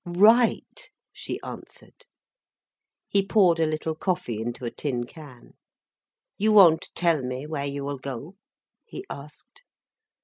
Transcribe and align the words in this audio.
"Right," 0.03 0.89
she 1.13 1.39
answered. 1.43 2.07
He 3.07 3.23
poured 3.23 3.59
a 3.59 3.67
little 3.67 3.93
coffee 3.93 4.41
into 4.41 4.65
a 4.65 4.71
tin 4.71 5.03
can. 5.03 5.53
"You 6.39 6.51
won't 6.53 6.89
tell 6.95 7.21
me 7.21 7.45
where 7.45 7.67
you 7.67 7.83
will 7.83 7.99
go?" 7.99 8.33
he 8.83 9.05
asked. 9.11 9.61